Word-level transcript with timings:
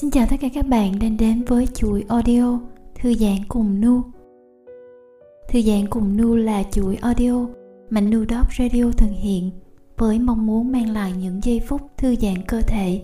Xin 0.00 0.10
chào 0.10 0.26
tất 0.30 0.36
cả 0.40 0.48
các 0.54 0.66
bạn 0.66 0.98
đang 1.00 1.16
đến 1.16 1.44
với 1.44 1.66
chuỗi 1.66 2.04
audio 2.08 2.60
Thư 2.94 3.14
giãn 3.14 3.36
cùng 3.48 3.80
Nu 3.80 4.02
Thư 5.48 5.62
giãn 5.62 5.86
cùng 5.90 6.16
Nu 6.16 6.36
là 6.36 6.62
chuỗi 6.62 6.96
audio 6.96 7.46
mà 7.90 8.00
Nu 8.00 8.24
Dog 8.28 8.44
Radio 8.58 8.90
thực 8.96 9.10
hiện 9.20 9.50
với 9.96 10.18
mong 10.18 10.46
muốn 10.46 10.72
mang 10.72 10.90
lại 10.90 11.12
những 11.18 11.40
giây 11.42 11.60
phút 11.66 11.80
thư 11.96 12.16
giãn 12.16 12.34
cơ 12.48 12.60
thể, 12.60 13.02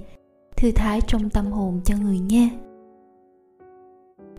thư 0.56 0.70
thái 0.72 1.00
trong 1.00 1.30
tâm 1.30 1.46
hồn 1.46 1.80
cho 1.84 1.94
người 1.96 2.18
nghe. 2.18 2.50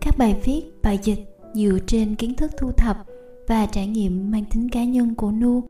Các 0.00 0.18
bài 0.18 0.40
viết, 0.44 0.62
bài 0.82 0.98
dịch 1.02 1.38
dựa 1.54 1.78
trên 1.86 2.14
kiến 2.14 2.34
thức 2.34 2.50
thu 2.58 2.72
thập 2.72 2.96
và 3.48 3.66
trải 3.66 3.86
nghiệm 3.86 4.30
mang 4.30 4.44
tính 4.54 4.68
cá 4.68 4.84
nhân 4.84 5.14
của 5.14 5.30
Nu. 5.30 5.62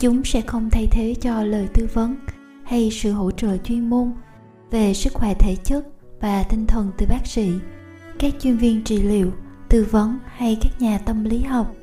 Chúng 0.00 0.24
sẽ 0.24 0.40
không 0.40 0.70
thay 0.70 0.86
thế 0.90 1.14
cho 1.20 1.42
lời 1.42 1.68
tư 1.74 1.88
vấn 1.94 2.16
hay 2.64 2.90
sự 2.92 3.12
hỗ 3.12 3.30
trợ 3.30 3.56
chuyên 3.56 3.90
môn 3.90 4.12
về 4.70 4.94
sức 4.94 5.14
khỏe 5.14 5.34
thể 5.34 5.56
chất 5.56 5.86
và 6.20 6.42
tinh 6.42 6.66
thần 6.66 6.90
từ 6.98 7.06
bác 7.06 7.26
sĩ, 7.26 7.52
các 8.18 8.34
chuyên 8.40 8.56
viên 8.56 8.84
trị 8.84 9.02
liệu, 9.02 9.32
tư 9.68 9.86
vấn 9.90 10.18
hay 10.24 10.58
các 10.62 10.70
nhà 10.80 10.98
tâm 10.98 11.24
lý 11.24 11.40
học. 11.40 11.74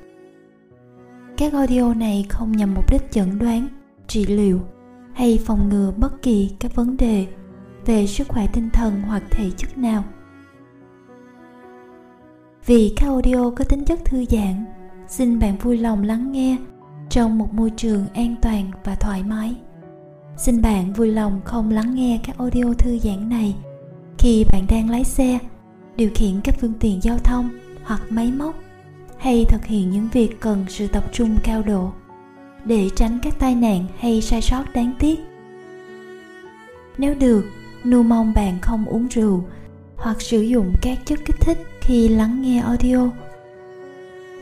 Các 1.38 1.53
audio 1.53 1.94
này 1.94 2.25
không 2.30 2.52
nhằm 2.52 2.73
mục 2.73 2.91
đích 2.91 3.11
chẩn 3.11 3.39
đoán, 3.39 3.67
trị 4.08 4.25
liệu 4.25 4.61
hay 5.13 5.39
phòng 5.45 5.70
ngừa 5.70 5.94
bất 5.98 6.21
kỳ 6.21 6.52
các 6.59 6.75
vấn 6.75 6.98
đề 6.98 7.27
về 7.85 8.08
sức 8.08 8.27
khỏe 8.27 8.48
tinh 8.53 8.70
thần 8.70 9.02
hoặc 9.02 9.23
thể 9.31 9.52
chất 9.58 9.77
nào. 9.77 10.03
Vì 12.66 12.94
các 12.95 13.08
audio 13.08 13.49
có 13.55 13.63
tính 13.63 13.86
chất 13.86 14.05
thư 14.05 14.25
giãn, 14.25 14.66
xin 15.08 15.39
bạn 15.39 15.58
vui 15.58 15.77
lòng 15.77 16.03
lắng 16.03 16.31
nghe 16.31 16.58
trong 17.09 17.38
một 17.38 17.53
môi 17.53 17.70
trường 17.70 18.08
an 18.13 18.36
toàn 18.41 18.72
và 18.83 18.95
thoải 18.95 19.23
mái. 19.23 19.55
Xin 20.38 20.62
bạn 20.62 20.94
vui 20.94 21.12
lòng 21.12 21.41
không 21.45 21.71
lắng 21.71 21.95
nghe 21.95 22.20
các 22.23 22.38
audio 22.38 22.73
thư 22.77 22.99
giãn 22.99 23.30
này 23.30 23.55
khi 24.17 24.45
bạn 24.52 24.66
đang 24.69 24.89
lái 24.89 25.03
xe, 25.03 25.39
điều 25.95 26.09
khiển 26.16 26.41
các 26.44 26.55
phương 26.61 26.73
tiện 26.80 27.00
giao 27.02 27.17
thông 27.17 27.50
hoặc 27.83 28.02
máy 28.09 28.31
móc 28.31 28.56
hay 29.17 29.45
thực 29.50 29.66
hiện 29.66 29.91
những 29.91 30.09
việc 30.13 30.39
cần 30.39 30.66
sự 30.69 30.88
tập 30.88 31.03
trung 31.11 31.38
cao 31.44 31.61
độ 31.61 31.91
để 32.66 32.89
tránh 32.95 33.19
các 33.23 33.39
tai 33.39 33.56
nạn 33.56 33.86
hay 34.00 34.22
sai 34.22 34.41
sót 34.41 34.63
đáng 34.73 34.94
tiếc. 35.00 35.19
Nếu 36.97 37.16
được, 37.16 37.45
nu 37.83 38.03
mong 38.03 38.33
bạn 38.33 38.59
không 38.61 38.86
uống 38.86 39.08
rượu 39.08 39.44
hoặc 39.95 40.22
sử 40.22 40.41
dụng 40.41 40.73
các 40.81 40.97
chất 41.06 41.19
kích 41.25 41.39
thích 41.41 41.58
khi 41.81 42.08
lắng 42.08 42.41
nghe 42.41 42.59
audio. 42.59 43.09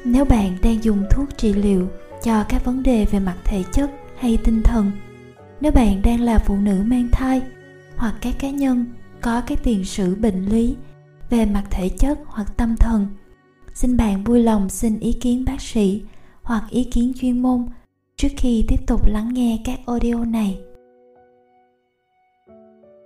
Nếu 0.04 0.26
bạn 0.26 0.58
đang 0.62 0.84
dùng 0.84 1.04
thuốc 1.12 1.38
trị 1.38 1.54
liệu 1.54 1.88
cho 2.24 2.44
các 2.50 2.66
vấn 2.66 2.84
đề 2.84 3.06
về 3.06 3.20
mặt 3.20 3.36
thể 3.44 3.64
chất 3.72 3.92
hay 4.18 4.38
tinh 4.44 4.64
thần 4.64 4.92
nếu 5.64 5.72
bạn 5.72 6.02
đang 6.04 6.22
là 6.22 6.40
phụ 6.40 6.56
nữ 6.56 6.84
mang 6.86 7.08
thai 7.12 7.42
hoặc 7.96 8.16
các 8.22 8.34
cá 8.40 8.50
nhân 8.50 8.86
có 9.22 9.42
cái 9.48 9.58
tiền 9.64 9.86
sử 9.86 10.16
bệnh 10.16 10.46
lý 10.46 10.76
về 11.30 11.46
mặt 11.46 11.64
thể 11.70 11.90
chất 11.90 12.20
hoặc 12.26 12.58
tâm 12.58 12.76
thần, 12.80 13.08
xin 13.74 13.98
bạn 13.98 14.24
vui 14.24 14.44
lòng 14.44 14.70
xin 14.70 15.00
ý 15.00 15.14
kiến 15.14 15.46
bác 15.46 15.62
sĩ 15.62 16.02
hoặc 16.42 16.64
ý 16.70 16.84
kiến 16.84 17.14
chuyên 17.20 17.42
môn 17.42 17.66
trước 18.16 18.28
khi 18.38 18.66
tiếp 18.68 18.88
tục 18.88 19.08
lắng 19.08 19.34
nghe 19.34 19.60
các 19.66 19.80
audio 19.86 20.26
này. 20.26 20.60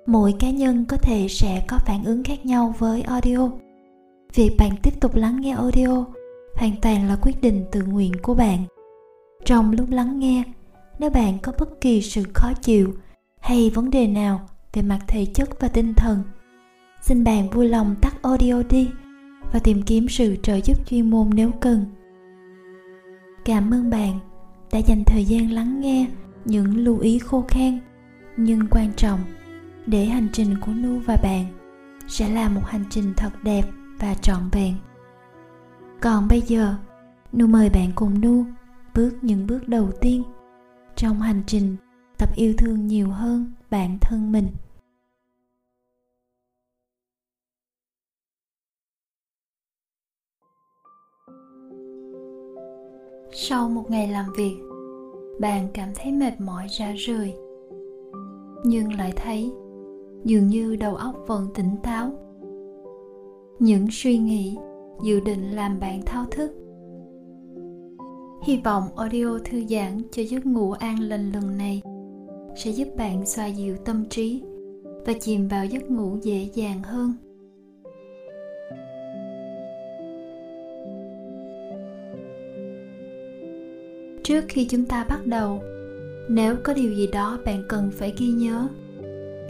Mỗi 0.06 0.34
cá 0.40 0.50
nhân 0.50 0.86
có 0.86 0.98
thể 0.98 1.28
sẽ 1.30 1.66
có 1.68 1.78
phản 1.86 2.04
ứng 2.04 2.24
khác 2.24 2.46
nhau 2.46 2.74
với 2.78 3.02
audio. 3.02 3.50
Việc 4.34 4.52
bạn 4.60 4.72
tiếp 4.84 5.00
tục 5.00 5.16
lắng 5.16 5.42
nghe 5.42 5.52
audio 5.52 6.06
hoàn 6.56 6.72
toàn 6.82 7.08
là 7.08 7.18
quyết 7.22 7.42
định 7.42 7.66
tự 7.72 7.84
nguyện 7.84 8.12
của 8.22 8.34
bạn. 8.34 8.64
Trong 9.46 9.72
lúc 9.72 9.90
lắng 9.90 10.20
nghe 10.20 10.44
nếu 11.00 11.10
bạn 11.10 11.38
có 11.40 11.52
bất 11.60 11.82
kỳ 11.82 12.02
sự 12.02 12.24
khó 12.34 12.54
chịu 12.54 12.94
hay 13.40 13.70
vấn 13.70 13.90
đề 13.90 14.08
nào 14.08 14.50
về 14.74 14.82
mặt 14.82 15.00
thể 15.08 15.26
chất 15.26 15.50
và 15.60 15.68
tinh 15.68 15.94
thần, 15.94 16.24
xin 17.02 17.24
bạn 17.24 17.50
vui 17.50 17.68
lòng 17.68 17.96
tắt 18.02 18.22
audio 18.22 18.64
đi 18.70 18.90
và 19.54 19.60
tìm 19.60 19.82
kiếm 19.82 20.08
sự 20.10 20.36
trợ 20.44 20.56
giúp 20.56 20.88
chuyên 20.88 21.10
môn 21.10 21.30
nếu 21.34 21.52
cần. 21.52 21.86
Cảm 23.46 23.74
ơn 23.74 23.90
bạn 23.90 24.20
đã 24.72 24.80
dành 24.80 25.04
thời 25.04 25.26
gian 25.26 25.52
lắng 25.52 25.82
nghe 25.82 26.08
những 26.46 26.78
lưu 26.78 27.00
ý 27.00 27.20
khô 27.20 27.46
khan 27.48 27.80
nhưng 28.38 28.68
quan 28.72 28.94
trọng 28.94 29.20
để 29.86 30.06
hành 30.06 30.28
trình 30.34 30.56
của 30.62 30.72
nu 30.72 31.00
và 31.06 31.18
bạn 31.24 31.46
sẽ 32.08 32.30
là 32.30 32.50
một 32.50 32.62
hành 32.66 32.84
trình 32.90 33.14
thật 33.18 33.44
đẹp 33.44 33.64
và 34.00 34.14
trọn 34.14 34.50
vẹn. 34.52 34.74
Còn 36.02 36.28
bây 36.28 36.42
giờ, 36.42 36.76
nu 37.34 37.48
mời 37.48 37.70
bạn 37.70 37.92
cùng 37.96 38.22
nu 38.22 38.46
bước 38.96 39.12
những 39.22 39.48
bước 39.48 39.68
đầu 39.68 39.92
tiên 40.02 40.24
trong 40.98 41.22
hành 41.22 41.44
trình, 41.48 41.76
tập 42.18 42.30
yêu 42.36 42.54
thương 42.58 42.88
nhiều 42.88 43.10
hơn 43.10 43.52
bản 43.70 43.98
thân 44.02 44.32
mình. 44.32 44.48
Sau 53.32 53.70
một 53.70 53.92
ngày 53.92 54.08
làm 54.08 54.26
việc, 54.38 54.56
bạn 55.40 55.68
cảm 55.74 55.90
thấy 55.96 56.12
mệt 56.12 56.42
mỏi 56.42 56.68
ra 56.80 56.94
rời, 56.98 57.36
nhưng 58.66 58.94
lại 58.94 59.14
thấy 59.16 59.52
dường 60.24 60.48
như 60.48 60.76
đầu 60.76 60.96
óc 60.96 61.16
vẫn 61.28 61.48
tỉnh 61.56 61.76
táo. 61.84 62.12
Những 63.60 63.88
suy 63.92 64.18
nghĩ 64.18 64.58
dự 65.04 65.20
định 65.20 65.56
làm 65.56 65.80
bạn 65.80 66.02
thao 66.06 66.26
thức 66.26 66.67
Hy 68.48 68.58
vọng 68.64 68.84
audio 68.96 69.40
thư 69.46 69.66
giãn 69.70 70.02
cho 70.12 70.24
giấc 70.24 70.46
ngủ 70.46 70.72
an 70.72 71.00
lành 71.00 71.32
lần 71.32 71.58
này 71.58 71.82
sẽ 72.56 72.72
giúp 72.72 72.88
bạn 72.98 73.26
xoa 73.26 73.48
dịu 73.48 73.76
tâm 73.86 74.06
trí 74.10 74.42
và 75.06 75.14
chìm 75.22 75.48
vào 75.48 75.66
giấc 75.66 75.92
ngủ 75.92 76.18
dễ 76.22 76.50
dàng 76.54 76.84
hơn. 76.84 77.14
Trước 84.24 84.46
khi 84.48 84.68
chúng 84.70 84.86
ta 84.86 85.06
bắt 85.10 85.26
đầu, 85.26 85.62
nếu 86.30 86.56
có 86.64 86.74
điều 86.74 86.94
gì 86.94 87.08
đó 87.08 87.40
bạn 87.46 87.64
cần 87.70 87.92
phải 87.94 88.14
ghi 88.18 88.28
nhớ, 88.28 88.68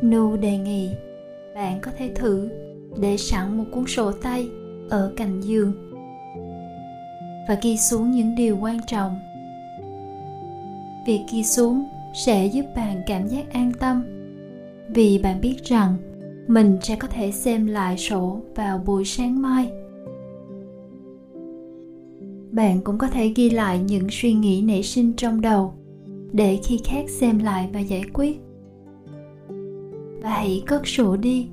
Nu 0.02 0.38
đề 0.38 0.57
nghị 0.57 0.90
bạn 1.56 1.80
có 1.81 1.91
thể 1.97 2.12
thử 2.16 2.50
để 3.02 3.18
sẵn 3.18 3.57
một 3.57 3.66
cuốn 3.72 3.88
sổ 3.88 4.12
tay 4.12 4.50
ở 4.90 5.13
cạnh 5.16 5.41
giường 5.41 5.87
và 7.47 7.58
ghi 7.62 7.78
xuống 7.78 8.12
những 8.12 8.35
điều 8.35 8.58
quan 8.58 8.80
trọng. 8.88 9.19
Việc 11.06 11.22
ghi 11.31 11.44
xuống 11.44 11.84
sẽ 12.13 12.46
giúp 12.46 12.66
bạn 12.75 13.02
cảm 13.08 13.28
giác 13.28 13.53
an 13.53 13.72
tâm, 13.80 14.03
vì 14.90 15.19
bạn 15.24 15.41
biết 15.41 15.63
rằng 15.63 15.97
mình 16.47 16.78
sẽ 16.81 16.96
có 16.96 17.07
thể 17.07 17.31
xem 17.31 17.68
lại 17.68 17.97
sổ 17.97 18.40
vào 18.56 18.78
buổi 18.78 19.06
sáng 19.06 19.41
mai. 19.41 19.72
Bạn 22.52 22.81
cũng 22.84 22.97
có 22.97 23.07
thể 23.07 23.34
ghi 23.36 23.50
lại 23.50 23.80
những 23.80 24.07
suy 24.12 24.34
nghĩ 24.34 24.62
nảy 24.62 24.84
sinh 24.84 25.13
trong 25.13 25.41
đầu 25.41 25.74
để 26.34 26.59
khi 26.63 26.80
khác 26.84 27.09
xem 27.09 27.40
lại 27.40 27.69
và 27.74 27.80
giải 27.80 28.03
quyết. 28.13 28.41
Và 30.22 30.30
hãy 30.30 30.63
cất 30.66 30.88
sổ 30.88 31.18
đi 31.18 31.47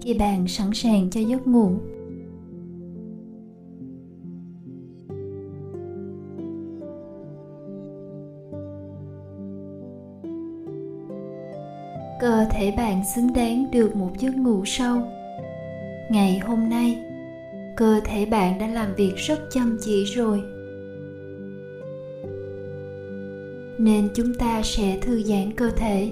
khi 0.00 0.14
bạn 0.14 0.48
sẵn 0.48 0.70
sàng 0.74 1.10
cho 1.10 1.20
giấc 1.20 1.46
ngủ. 1.46 1.70
Thể 12.56 12.70
bạn 12.70 13.04
xứng 13.04 13.32
đáng 13.32 13.70
được 13.70 13.96
một 13.96 14.10
giấc 14.18 14.36
ngủ 14.36 14.64
sâu. 14.64 15.02
Ngày 16.10 16.38
hôm 16.38 16.68
nay, 16.68 16.98
cơ 17.76 18.00
thể 18.04 18.26
bạn 18.26 18.58
đã 18.58 18.66
làm 18.66 18.94
việc 18.94 19.16
rất 19.16 19.40
chăm 19.50 19.78
chỉ 19.80 20.04
rồi. 20.04 20.42
Nên 23.78 24.08
chúng 24.14 24.34
ta 24.34 24.62
sẽ 24.62 24.98
thư 25.00 25.22
giãn 25.22 25.52
cơ 25.52 25.70
thể 25.70 26.10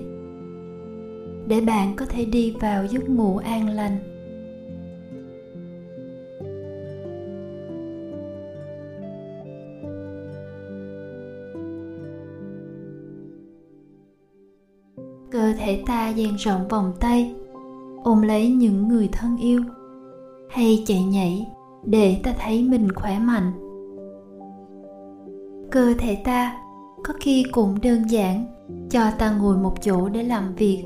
để 1.47 1.61
bạn 1.61 1.97
có 1.97 2.07
thể 2.07 2.25
đi 2.25 2.55
vào 2.61 2.87
giấc 2.87 3.09
ngủ 3.09 3.37
an 3.37 3.69
lành. 3.69 4.14
Thể 15.59 15.83
ta 15.87 16.09
dang 16.09 16.37
rộng 16.37 16.69
vòng 16.69 16.93
tay, 17.01 17.35
ôm 18.03 18.23
lấy 18.23 18.51
những 18.51 18.89
người 18.89 19.09
thân 19.13 19.37
yêu, 19.37 19.63
hay 20.51 20.85
chạy 20.87 21.03
nhảy 21.03 21.47
để 21.85 22.21
ta 22.23 22.35
thấy 22.39 22.63
mình 22.63 22.89
khỏe 22.95 23.19
mạnh. 23.19 23.53
Cơ 25.71 25.95
thể 25.99 26.17
ta 26.25 26.61
có 27.05 27.15
khi 27.21 27.45
cũng 27.53 27.81
đơn 27.83 28.11
giản, 28.11 28.47
cho 28.91 29.11
ta 29.19 29.31
ngồi 29.31 29.57
một 29.57 29.83
chỗ 29.83 30.09
để 30.09 30.23
làm 30.23 30.55
việc. 30.55 30.85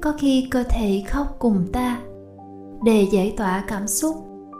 Có 0.00 0.12
khi 0.18 0.48
cơ 0.50 0.64
thể 0.70 1.04
khóc 1.08 1.36
cùng 1.38 1.66
ta 1.72 2.00
để 2.84 3.06
giải 3.12 3.34
tỏa 3.36 3.64
cảm 3.68 3.88
xúc 3.88 4.16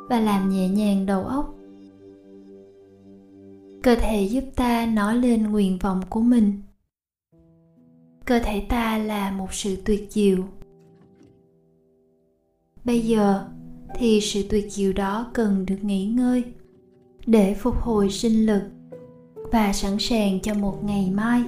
và 0.08 0.20
làm 0.20 0.50
nhẹ 0.50 0.68
nhàng 0.68 1.06
đầu 1.06 1.24
óc. 1.24 1.54
Cơ 3.82 3.94
thể 4.00 4.22
giúp 4.22 4.44
ta 4.56 4.86
nói 4.86 5.16
lên 5.16 5.42
nguyện 5.42 5.78
vọng 5.82 6.00
của 6.10 6.20
mình 6.20 6.52
cơ 8.24 8.38
thể 8.38 8.66
ta 8.68 8.98
là 8.98 9.30
một 9.30 9.54
sự 9.54 9.76
tuyệt 9.84 10.06
diệu. 10.10 10.44
Bây 12.84 13.00
giờ 13.00 13.44
thì 13.94 14.20
sự 14.20 14.42
tuyệt 14.50 14.72
diệu 14.72 14.92
đó 14.92 15.30
cần 15.34 15.66
được 15.66 15.78
nghỉ 15.82 16.06
ngơi 16.06 16.44
để 17.26 17.54
phục 17.54 17.76
hồi 17.80 18.10
sinh 18.10 18.46
lực 18.46 18.62
và 19.52 19.72
sẵn 19.72 19.96
sàng 19.98 20.40
cho 20.40 20.54
một 20.54 20.84
ngày 20.84 21.10
mai. 21.10 21.42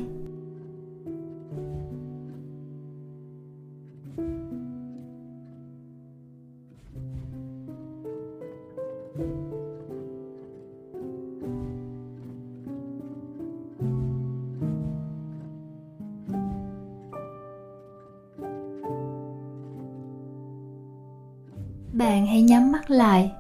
Bạn 22.15 22.27
hãy 22.27 22.43
nhắm 22.43 22.73
mắt 22.73 22.91
lại 22.91 23.33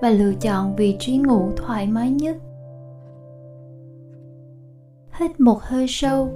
và 0.00 0.10
lựa 0.10 0.32
chọn 0.40 0.76
vị 0.76 0.96
trí 0.98 1.16
ngủ 1.16 1.50
thoải 1.56 1.86
mái 1.86 2.10
nhất. 2.10 2.36
Hít 5.12 5.40
một 5.40 5.62
hơi 5.62 5.86
sâu, 5.88 6.28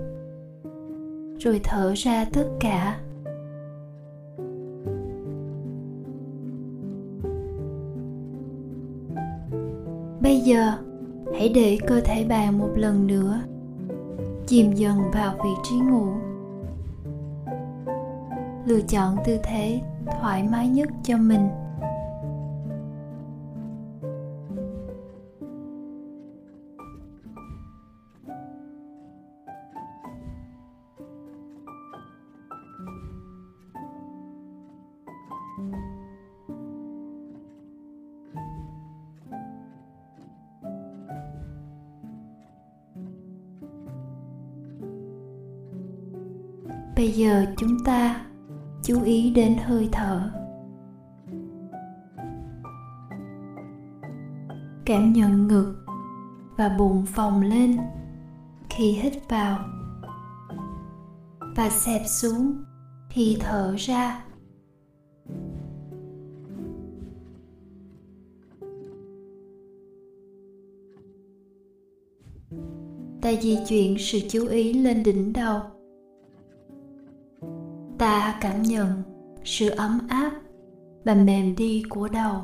rồi 1.39 1.61
thở 1.65 1.93
ra 1.97 2.25
tất 2.33 2.47
cả. 2.61 3.01
Bây 10.21 10.41
giờ, 10.41 10.73
hãy 11.35 11.49
để 11.55 11.79
cơ 11.87 12.01
thể 12.01 12.25
bạn 12.29 12.59
một 12.59 12.71
lần 12.75 13.07
nữa 13.07 13.41
chìm 14.47 14.73
dần 14.73 14.99
vào 15.15 15.35
vị 15.45 15.51
trí 15.63 15.77
ngủ. 15.77 16.07
Lựa 18.67 18.81
chọn 18.89 19.17
tư 19.25 19.39
thế 19.43 19.81
thoải 20.06 20.43
mái 20.43 20.69
nhất 20.69 20.88
cho 21.03 21.17
mình. 21.17 21.66
Chú 48.96 49.02
ý 49.02 49.31
đến 49.31 49.56
hơi 49.64 49.88
thở. 49.93 50.31
Cảm 54.84 55.12
nhận 55.12 55.48
ngực 55.48 55.84
và 56.56 56.69
bụng 56.78 57.06
phồng 57.06 57.43
lên 57.43 57.76
khi 58.70 58.93
hít 58.93 59.28
vào. 59.28 59.58
Và 61.56 61.70
xẹp 61.70 62.02
xuống 62.06 62.64
khi 63.10 63.37
thở 63.40 63.75
ra. 63.78 64.25
Ta 73.20 73.32
di 73.40 73.58
chuyển 73.69 73.96
sự 73.98 74.20
chú 74.28 74.46
ý 74.46 74.72
lên 74.72 75.02
đỉnh 75.02 75.32
đầu 75.32 75.75
ta 78.06 78.38
cảm 78.41 78.62
nhận 78.62 79.03
sự 79.44 79.69
ấm 79.69 79.99
áp 80.08 80.32
và 81.05 81.14
mềm 81.14 81.56
đi 81.56 81.82
của 81.91 82.08
đầu. 82.08 82.43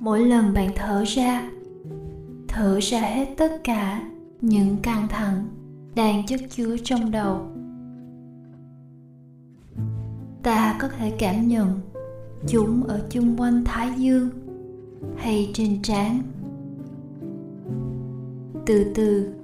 Mỗi 0.00 0.24
lần 0.24 0.54
bạn 0.54 0.70
thở 0.76 1.04
ra 1.06 1.50
thở 2.48 2.78
ra 2.80 3.00
hết 3.00 3.34
tất 3.36 3.60
cả 3.64 4.10
những 4.40 4.76
căng 4.82 5.08
thẳng 5.08 5.48
đang 5.94 6.26
chất 6.26 6.40
chứa 6.50 6.76
trong 6.84 7.10
đầu. 7.10 7.46
Ta 10.42 10.76
có 10.80 10.88
thể 10.88 11.16
cảm 11.18 11.48
nhận 11.48 11.80
chúng 12.48 12.84
ở 12.84 13.06
chung 13.10 13.36
quanh 13.36 13.64
thái 13.64 13.90
dương 13.96 14.28
hay 15.16 15.50
trên 15.54 15.82
trán. 15.82 16.22
Từ 18.66 18.92
từ, 18.94 19.34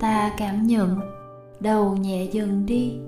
ta 0.00 0.34
cảm 0.38 0.66
nhận 0.66 1.17
đầu 1.60 1.96
nhẹ 1.96 2.28
dần 2.32 2.66
đi. 2.66 2.98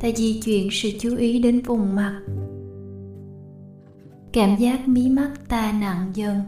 Ta 0.00 0.08
di 0.16 0.40
chuyển 0.44 0.68
sự 0.70 0.90
chú 0.98 1.16
ý 1.16 1.38
đến 1.38 1.60
vùng 1.60 1.94
mặt. 1.94 2.22
Cảm 4.32 4.56
giác 4.58 4.88
mí 4.88 5.08
mắt 5.08 5.30
ta 5.48 5.72
nặng 5.80 6.10
dần. 6.14 6.40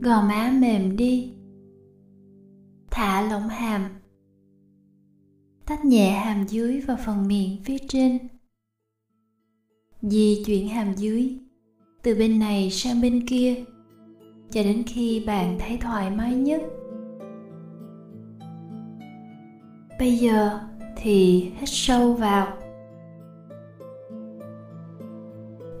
Gò 0.00 0.22
má 0.22 0.52
mềm 0.60 0.96
đi 0.96 1.32
thả 3.00 3.22
lỏng 3.22 3.48
hàm. 3.48 3.82
Tách 5.66 5.84
nhẹ 5.84 6.10
hàm 6.10 6.46
dưới 6.46 6.80
và 6.80 6.96
phần 6.96 7.28
miệng 7.28 7.56
phía 7.64 7.76
trên. 7.88 8.18
Di 10.02 10.42
chuyển 10.46 10.68
hàm 10.68 10.94
dưới, 10.94 11.38
từ 12.02 12.14
bên 12.14 12.38
này 12.38 12.70
sang 12.70 13.00
bên 13.00 13.26
kia, 13.26 13.64
cho 14.50 14.62
đến 14.62 14.82
khi 14.86 15.24
bạn 15.26 15.58
thấy 15.58 15.78
thoải 15.80 16.10
mái 16.10 16.34
nhất. 16.34 16.62
Bây 19.98 20.16
giờ 20.16 20.60
thì 20.96 21.40
hít 21.40 21.68
sâu 21.68 22.14
vào. 22.14 22.58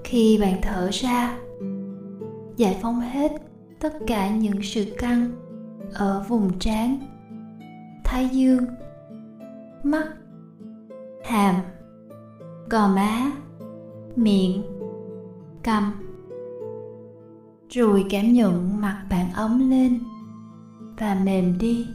Khi 0.04 0.38
bạn 0.40 0.58
thở 0.62 0.90
ra, 0.92 1.38
giải 2.56 2.78
phóng 2.82 3.00
hết 3.00 3.32
tất 3.80 3.92
cả 4.06 4.36
những 4.36 4.62
sự 4.62 4.94
căng 4.98 5.49
ở 5.94 6.24
vùng 6.28 6.58
trán. 6.58 6.98
Thái 8.04 8.28
dương, 8.28 8.64
mắt, 9.82 10.06
hàm, 11.24 11.54
gò 12.70 12.88
má, 12.88 13.32
miệng 14.16 14.62
cằm 15.62 15.92
rồi 17.70 18.06
cảm 18.10 18.32
nhận 18.32 18.80
mặt 18.80 19.06
bạn 19.10 19.32
ấm 19.32 19.70
lên 19.70 20.00
và 20.98 21.14
mềm 21.24 21.58
đi. 21.58 21.86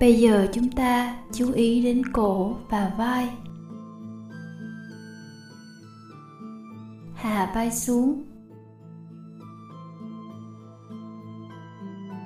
Bây 0.00 0.20
giờ 0.20 0.48
chúng 0.52 0.70
ta 0.70 1.16
chú 1.32 1.52
ý 1.52 1.82
đến 1.84 2.02
cổ 2.12 2.56
và 2.68 2.94
vai. 2.98 3.28
Bay 7.54 7.70
xuống. 7.70 8.22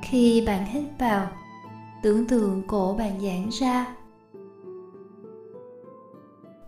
Khi 0.02 0.44
bạn 0.46 0.66
hít 0.66 0.84
vào, 0.98 1.28
tưởng 2.02 2.26
tượng 2.26 2.62
cổ 2.66 2.94
bạn 2.98 3.20
giãn 3.20 3.48
ra. 3.50 3.96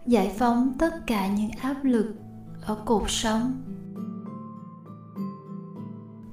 Giải 0.06 0.34
phóng 0.38 0.72
tất 0.78 1.06
cả 1.06 1.28
những 1.28 1.50
áp 1.50 1.84
lực 1.84 2.14
ở 2.62 2.82
cuộc 2.86 3.10
sống. 3.10 3.62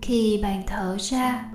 Khi 0.02 0.40
bạn 0.44 0.64
thở 0.68 0.98
ra 1.00 1.54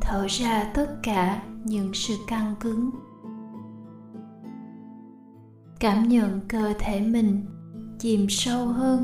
thở 0.00 0.26
ra 0.28 0.70
tất 0.74 0.96
cả 1.02 1.42
những 1.64 1.94
sự 1.94 2.14
căng 2.26 2.54
cứng. 2.60 2.90
Cảm 5.80 6.08
nhận 6.08 6.40
cơ 6.48 6.74
thể 6.78 7.00
mình 7.00 7.46
chìm 7.98 8.26
sâu 8.28 8.66
hơn. 8.66 9.02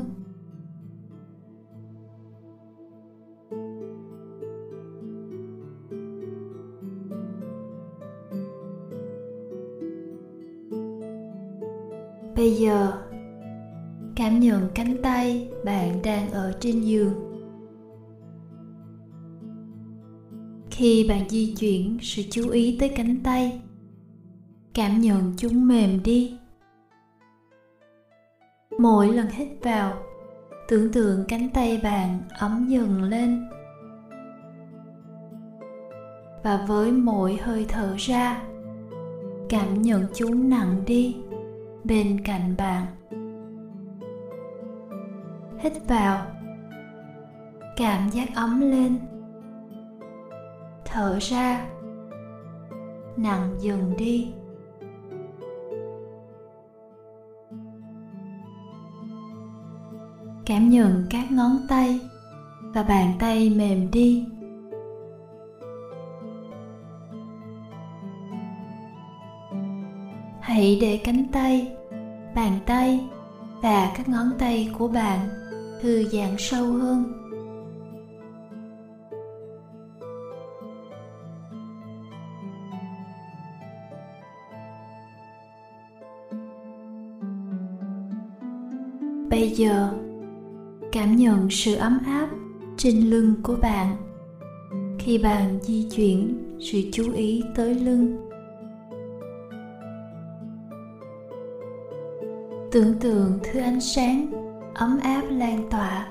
Bây 12.35 12.51
giờ, 12.51 12.91
cảm 14.15 14.39
nhận 14.39 14.69
cánh 14.75 14.95
tay 15.03 15.49
bạn 15.65 16.01
đang 16.03 16.31
ở 16.31 16.53
trên 16.59 16.81
giường. 16.81 17.13
Khi 20.71 21.05
bạn 21.09 21.29
di 21.29 21.55
chuyển, 21.55 21.97
sự 22.01 22.23
chú 22.31 22.49
ý 22.49 22.77
tới 22.79 22.89
cánh 22.89 23.17
tay, 23.23 23.61
cảm 24.73 25.01
nhận 25.01 25.33
chúng 25.37 25.67
mềm 25.67 26.03
đi 26.03 26.37
mỗi 28.81 29.07
lần 29.13 29.27
hít 29.27 29.47
vào, 29.61 29.93
tưởng 30.67 30.91
tượng 30.93 31.25
cánh 31.27 31.49
tay 31.49 31.79
bạn 31.83 32.19
ấm 32.39 32.65
dần 32.67 33.03
lên. 33.03 33.49
Và 36.43 36.65
với 36.67 36.91
mỗi 36.91 37.37
hơi 37.37 37.65
thở 37.69 37.95
ra, 37.97 38.41
cảm 39.49 39.81
nhận 39.81 40.05
chúng 40.13 40.49
nặng 40.49 40.83
đi 40.85 41.17
bên 41.83 42.21
cạnh 42.23 42.55
bạn. 42.57 42.85
Hít 45.59 45.73
vào, 45.87 46.25
cảm 47.77 48.09
giác 48.09 48.29
ấm 48.35 48.61
lên. 48.61 48.97
Thở 50.85 51.17
ra, 51.21 51.65
nặng 53.17 53.55
dần 53.59 53.93
đi. 53.97 54.33
Cảm 60.45 60.69
nhận 60.69 61.05
các 61.09 61.31
ngón 61.31 61.57
tay 61.67 61.99
và 62.61 62.83
bàn 62.83 63.13
tay 63.19 63.49
mềm 63.49 63.91
đi. 63.91 64.25
Hãy 70.41 70.77
để 70.81 70.97
cánh 71.03 71.23
tay, 71.31 71.75
bàn 72.35 72.59
tay 72.65 73.09
và 73.61 73.91
các 73.97 74.09
ngón 74.09 74.31
tay 74.39 74.69
của 74.77 74.87
bạn 74.87 75.19
thư 75.81 76.03
giãn 76.03 76.35
sâu 76.37 76.65
hơn. 76.65 77.17
Bây 89.29 89.49
giờ 89.49 89.93
cảm 90.91 91.15
nhận 91.15 91.47
sự 91.49 91.75
ấm 91.75 91.99
áp 92.05 92.29
trên 92.77 93.09
lưng 93.09 93.33
của 93.43 93.55
bạn 93.61 93.95
khi 94.99 95.17
bạn 95.17 95.59
di 95.61 95.89
chuyển 95.89 96.37
sự 96.59 96.81
chú 96.91 97.13
ý 97.13 97.43
tới 97.55 97.75
lưng. 97.75 98.29
Tưởng 102.71 102.99
tượng 102.99 103.39
thứ 103.43 103.59
ánh 103.59 103.81
sáng 103.81 104.31
ấm 104.73 104.99
áp 105.03 105.21
lan 105.29 105.69
tỏa, 105.69 106.07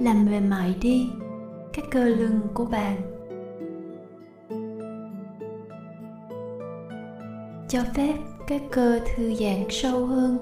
làm 0.00 0.26
mềm 0.26 0.50
mại 0.50 0.74
đi 0.80 1.10
các 1.72 1.84
cơ 1.90 2.04
lưng 2.04 2.40
của 2.54 2.64
bạn. 2.64 2.96
Cho 7.68 7.80
phép 7.94 8.14
các 8.46 8.62
cơ 8.70 9.00
thư 9.14 9.34
giãn 9.34 9.64
sâu 9.70 10.06
hơn 10.06 10.38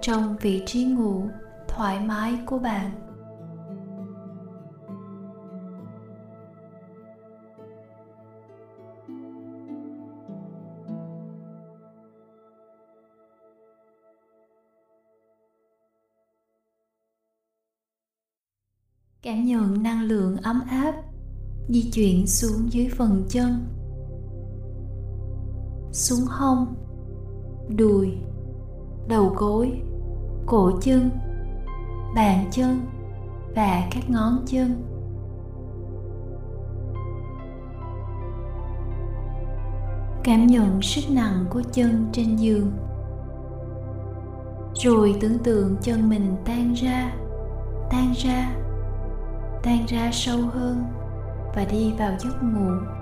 trong 0.00 0.36
vị 0.40 0.62
trí 0.66 0.84
ngủ 0.84 1.22
thoải 1.78 2.00
mái 2.00 2.38
của 2.46 2.58
bạn. 2.58 2.90
Cảm 19.22 19.44
nhận 19.44 19.82
năng 19.82 20.02
lượng 20.02 20.36
ấm 20.36 20.62
áp 20.70 20.94
di 21.68 21.90
chuyển 21.90 22.26
xuống 22.26 22.72
dưới 22.72 22.88
phần 22.96 23.24
chân, 23.28 23.66
xuống 25.92 26.24
hông, 26.28 26.74
đùi, 27.76 28.08
đầu 29.08 29.34
gối, 29.36 29.82
cổ 30.46 30.70
chân 30.82 31.10
bàn 32.14 32.44
chân 32.50 32.86
và 33.54 33.88
các 33.90 34.10
ngón 34.10 34.38
chân. 34.46 34.82
Cảm 40.24 40.46
nhận 40.46 40.82
sức 40.82 41.14
nặng 41.14 41.44
của 41.50 41.62
chân 41.72 42.06
trên 42.12 42.36
giường. 42.36 42.72
Rồi 44.74 45.16
tưởng 45.20 45.38
tượng 45.38 45.76
chân 45.80 46.08
mình 46.08 46.36
tan 46.44 46.72
ra 46.72 47.12
tan 47.90 48.12
ra 48.16 48.50
tan 49.62 49.86
ra 49.88 50.10
sâu 50.12 50.38
hơn 50.52 50.84
và 51.54 51.64
đi 51.64 51.92
vào 51.98 52.12
giấc 52.18 52.42
ngủ. 52.42 52.97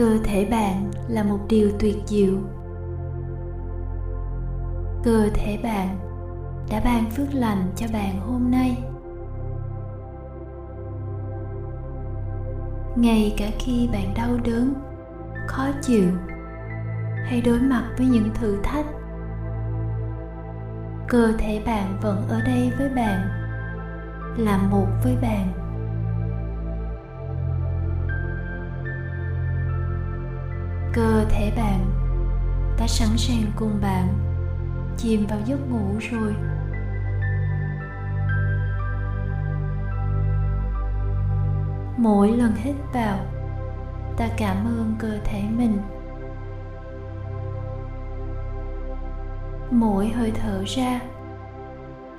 Cơ 0.00 0.18
thể 0.24 0.44
bạn 0.44 0.90
là 1.08 1.22
một 1.22 1.38
điều 1.48 1.70
tuyệt 1.78 1.96
diệu. 2.06 2.34
Cơ 5.02 5.28
thể 5.34 5.58
bạn 5.62 5.98
đã 6.70 6.80
ban 6.84 7.10
phước 7.10 7.34
lành 7.34 7.72
cho 7.76 7.86
bạn 7.92 8.20
hôm 8.20 8.50
nay. 8.50 8.78
Ngay 12.96 13.34
cả 13.36 13.50
khi 13.58 13.88
bạn 13.92 14.14
đau 14.16 14.30
đớn, 14.44 14.74
khó 15.46 15.66
chịu, 15.82 16.10
hay 17.24 17.42
đối 17.44 17.60
mặt 17.60 17.90
với 17.98 18.06
những 18.06 18.30
thử 18.34 18.58
thách, 18.62 18.86
cơ 21.08 21.32
thể 21.38 21.62
bạn 21.66 21.98
vẫn 22.02 22.28
ở 22.28 22.40
đây 22.46 22.72
với 22.78 22.88
bạn, 22.88 23.28
là 24.36 24.58
một 24.70 24.86
với 25.04 25.16
bạn. 25.22 25.59
Cơ 30.92 31.24
thể 31.30 31.52
bạn. 31.56 31.86
Đã 32.78 32.86
sẵn 32.86 33.08
sàng 33.16 33.52
cùng 33.56 33.80
bạn 33.82 34.08
chìm 34.96 35.26
vào 35.26 35.38
giấc 35.46 35.70
ngủ 35.70 35.98
rồi. 36.10 36.34
Mỗi 41.96 42.28
lần 42.28 42.52
hít 42.56 42.74
vào, 42.92 43.18
ta 44.16 44.28
cảm 44.36 44.56
ơn 44.66 44.94
cơ 44.98 45.18
thể 45.24 45.42
mình. 45.56 45.78
Mỗi 49.70 50.08
hơi 50.08 50.32
thở 50.42 50.64
ra, 50.66 51.00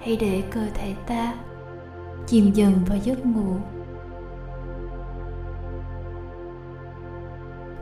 hãy 0.01 0.17
để 0.19 0.43
cơ 0.51 0.61
thể 0.73 0.95
ta 1.07 1.33
chìm 2.27 2.51
dần 2.51 2.73
vào 2.85 2.97
giấc 2.97 3.25
ngủ. 3.25 3.55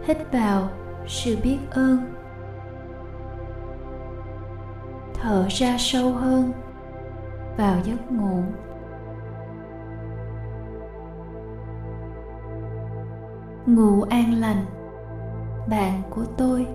Hít 0.10 0.32
vào 0.32 0.70
sự 1.08 1.38
biết 1.44 1.58
ơn. 1.72 2.14
Thở 5.14 5.48
ra 5.50 5.76
sâu 5.78 6.12
hơn, 6.14 6.52
vào 7.58 7.76
giấc 7.84 8.12
ngủ. 8.12 8.44
Ngủ 13.66 14.02
an 14.02 14.34
lành, 14.34 14.66
bạn 15.68 16.02
của 16.10 16.26
tôi. 16.38 16.68